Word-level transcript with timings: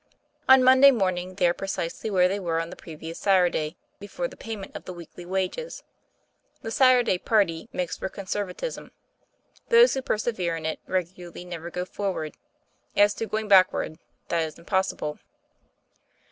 On 0.49 0.63
Monday 0.63 0.89
morning 0.89 1.35
they 1.35 1.47
are 1.47 1.53
precisely 1.53 2.09
where 2.09 2.27
they 2.27 2.39
were 2.39 2.59
on 2.59 2.71
the 2.71 2.75
previous 2.75 3.19
Saturday 3.19 3.75
before 3.99 4.27
the 4.27 4.35
pay 4.35 4.55
ment 4.55 4.75
of 4.75 4.85
the 4.85 4.93
weekly 4.93 5.27
wages. 5.27 5.83
The 6.63 6.71
Saturday 6.71 7.19
"party" 7.19 7.69
makes 7.71 7.97
for 7.99 8.09
Conservatism: 8.09 8.89
those 9.69 9.93
who 9.93 10.01
per 10.01 10.17
severe 10.17 10.55
in 10.57 10.65
it 10.65 10.79
regularly 10.87 11.45
never 11.45 11.69
go 11.69 11.85
forward; 11.85 12.33
as 12.97 13.13
to 13.13 13.27
going 13.27 13.47
backward, 13.47 13.99
that 14.29 14.41
is 14.41 14.57
impossible. 14.57 15.19